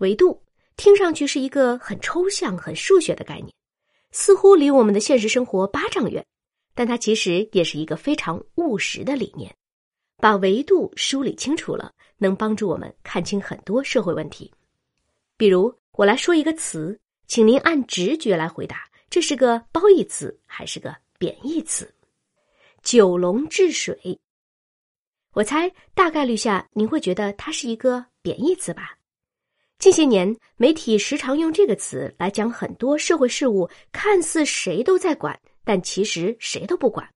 [0.00, 0.42] 维度
[0.76, 3.50] 听上去是一个很抽象、很数学的概念，
[4.12, 6.24] 似乎离我们的现实生活八丈远，
[6.74, 9.54] 但它其实也是一个非常务实的理念。
[10.16, 14.50] 把维度梳理清楚了，能帮助我们看清很多社会问题。
[15.36, 21.90] 比如，我来说一个词，请您按直觉来回答：这是个褒义词还是个贬义词？
[22.82, 24.18] 九龙治水，
[25.32, 28.96] 我猜大概率下您会觉得它是一个贬义词吧？
[29.80, 37.08] 近些年，媒体时常用这个词来讲很多社会事务，看似谁都在管，但其实谁都不管。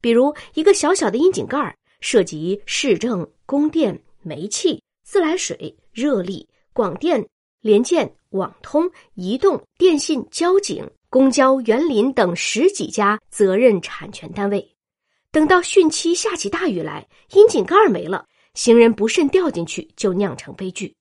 [0.00, 7.28] 比如，一个小小的窨井盖儿，涉及市政、供电、煤气、自来水、热力、广电、
[7.60, 14.64] 联建、网通、移动、电信、交警、公交、园林等十几家责任产权单位。
[15.32, 20.94] 等到汛期下起大雨来，窨井盖没了，行人不慎掉进去，就酿成悲剧。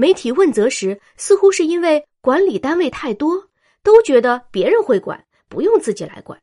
[0.00, 3.38] 媒体问责时，似乎是因为管理单位太多，
[3.82, 6.40] 都觉得别人会管，不用自己来管。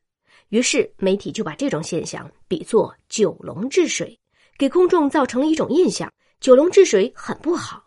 [0.49, 4.15] 于是媒体就把这种现象比作“九龙治水”，
[4.59, 6.07] 给公众造成了一种印象：
[6.39, 7.83] 九龙治水很不好。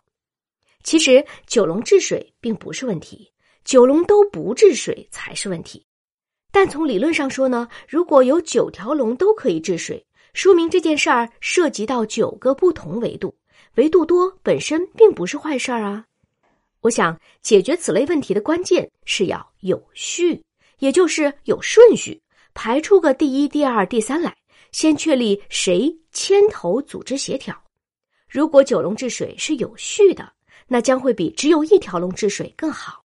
[0.83, 3.31] 其实“九龙治水”并不是问题
[3.63, 5.85] ，“九龙都不治水”才是问题。
[6.51, 13.33] 但从理论上说呢，如果有九条龙都可以治水，说明这件事儿涉及到九个不同维度。
[13.75, 16.05] 维度多本身并不是坏事儿啊！
[16.81, 20.43] 我想解决此类问题的关键是要有序，
[20.79, 22.21] 也就是有顺序，
[22.53, 24.35] 排出个第一、第二、第三来，
[24.71, 27.55] 先确立谁牵头组织协调。
[28.27, 30.33] 如果九龙治水是有序的，
[30.67, 33.03] 那将会比只有一条龙治水更好。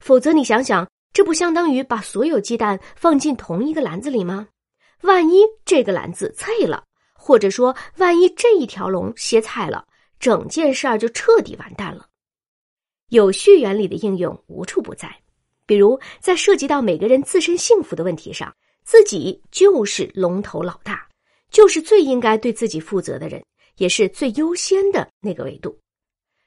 [0.00, 4.48] 否则，你想想，这不相当于把所有鸡蛋放进同一个篮子里吗？
[5.02, 6.84] 万一这个篮子碎了？
[7.28, 9.86] 或者说，万一这一条龙歇菜了，
[10.18, 12.06] 整件事儿就彻底完蛋了。
[13.10, 15.14] 有序原理的应用无处不在，
[15.66, 18.50] 比如在涉及到每个人自身幸福的问题上，
[18.82, 21.06] 自己就是龙头老大，
[21.50, 23.44] 就是最应该对自己负责的人，
[23.76, 25.78] 也是最优先的那个维度。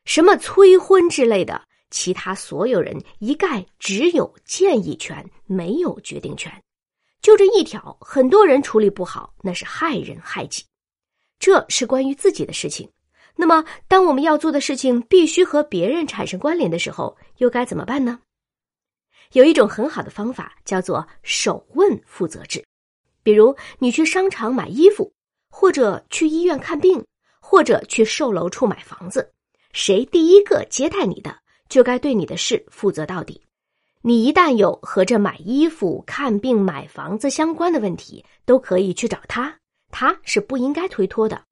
[0.06, 6.52] 什么催婚之类的，其他所有人一概只有建议权，没有决定权。
[7.22, 10.64] 就这一条，很多人处理不好，那是害人害己。
[11.41, 12.88] 这是关于自己的事情，
[13.35, 18.19] 那么当我们要做的事情必须和别人产生关联的时候，又该怎么办呢？
[19.31, 22.63] 有一种很好的方法叫做首问负责制。
[23.24, 25.12] 比如你去商场买衣服，
[25.50, 27.03] 或者去医院看病，
[27.41, 29.28] 或者去售楼处买房子，
[29.73, 31.35] 谁第一个接待你的，
[31.69, 33.41] 就该对你的事负责到底。
[34.03, 39.58] 你一旦有和这买衣服、看病、买房子相关的问题，都可以去找他。
[39.91, 41.44] 他是不应该推脱的，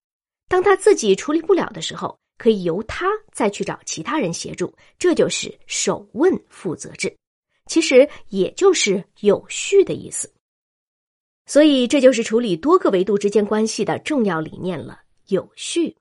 [0.47, 7.15] 当他自己处理不了的时候，可以由他再去找其他人协助，这就是首问负责制，
[7.67, 10.31] 其实也就是有序的意思。
[11.45, 15.95] 所以，这就是处理多个维度之间关系的重要理念了——有序。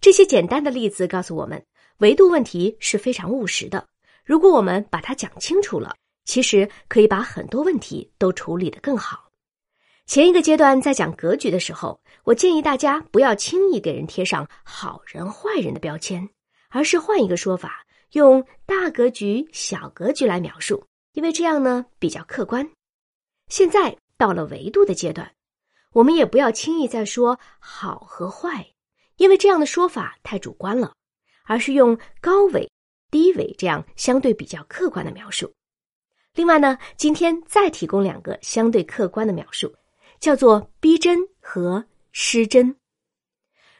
[0.00, 1.64] 这些简单的例子告诉我们，
[1.98, 3.86] 维度问题是非常务实的。
[4.24, 5.94] 如果我们把它讲清楚了，
[6.24, 9.23] 其实可以把很多问题都处理得更好。
[10.06, 16.28] 前一个阶段在讲格局的时候，我建议大家不要轻易给人贴上好人坏人的标签，
[16.68, 22.68] 而是换一个说法，用大格局、小格局来描述，因为这样呢比较客观。
[23.48, 25.32] 现在到了维度的阶段，
[25.92, 28.66] 我们也不要轻易再说好和坏，
[29.16, 30.92] 因为这样的说法太主观了，
[31.46, 32.70] 而是用高维、
[33.10, 35.50] 低维这样相对比较客观的描述。
[36.34, 39.74] 另外呢，今天再提供两个相对客观的描述。
[40.20, 42.74] 叫做逼真和失真。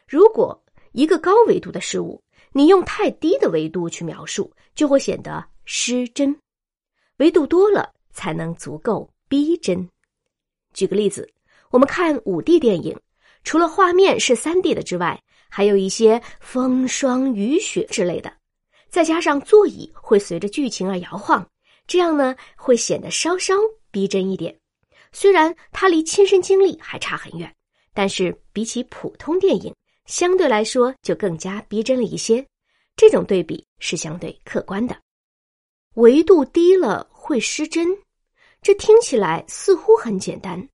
[0.07, 6.35] 如果一个高维度的事物，你用太低的维度去描述，就会显得失真。
[7.17, 9.89] 维度多了，才能足够逼真。
[10.73, 11.29] 举个例子，
[11.69, 12.97] 我们看五 D 电影，
[13.43, 18.31] 除了画面是三 D 的之外，还有一些风霜雨雪之类的，
[18.89, 21.45] 再加上座椅会随着剧情而摇晃，
[21.87, 23.53] 这样呢，会显得稍稍
[23.91, 24.57] 逼真一点。
[25.15, 27.55] 虽然它离亲身经历还差很远，
[27.93, 29.73] 但是比起普通电影，
[30.07, 32.45] 相对来说就更加逼真了一些。
[32.97, 34.93] 这种对比是相对客观的。
[35.93, 37.97] 维度低了会失真，
[38.61, 40.67] 这听起来似乎很简单，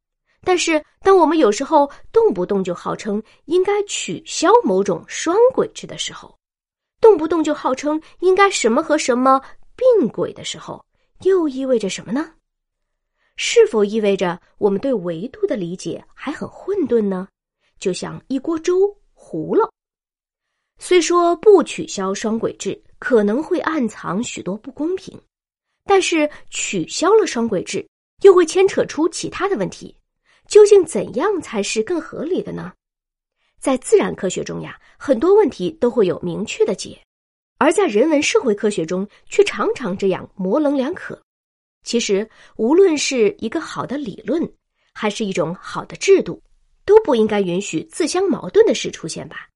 [0.43, 6.35] 但是当我们有时候动不动就号称应该取消某种双轨制的时候，
[6.99, 9.39] 动不动就号称应该什么和什么
[9.75, 10.83] 并轨的时候，
[11.21, 12.33] 又意味着什么呢？
[13.37, 17.27] 是否意味着我们对维度的理解还很混沌呢？
[17.79, 19.69] 就像一锅粥糊了。
[20.77, 25.19] 虽说不取消双轨制可能会暗藏许多不公平，
[25.85, 27.87] 但是取消了双轨制
[28.21, 29.95] 又会牵扯出其他的问题。
[30.47, 32.73] 究竟怎样才是更合理的呢？
[33.59, 36.99] 在自然科学中呀，很多问题都会有明确的解，
[37.57, 41.19] 而在人文社会科学中却常常这样模棱两可。
[41.83, 44.51] 其实，无论是一个好的理论，
[44.93, 46.41] 还是一种好的制度，
[46.85, 49.47] 都不应该允许自相矛盾的事出现吧。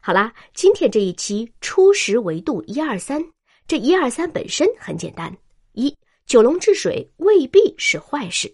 [0.00, 3.24] 好啦，今天这一期初识维度一二三，
[3.66, 5.36] 这一二三本身很简单：
[5.72, 5.92] 一，
[6.26, 8.48] 九龙治水未必是坏事；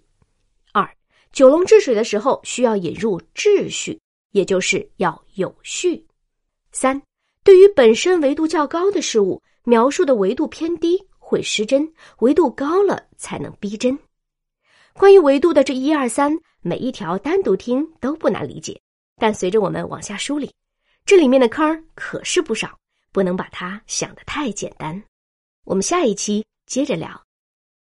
[0.72, 0.88] 二，
[1.30, 6.02] 九龙治水的时候需要引入秩序，也就是要有序；
[6.72, 7.00] 三，
[7.44, 13.99] 对于本身维度较高的事物，描述的维度偏低会失真，维度高了才能逼真。
[14.93, 18.79] 关于维度的这一二三，每一条单独听都不难理解，
[19.17, 20.52] 但随着我们往下梳理。
[21.06, 22.79] 这里面的坑可是不少，
[23.12, 25.02] 不能把它想得太简单。
[25.64, 27.19] 我们下一期接着聊。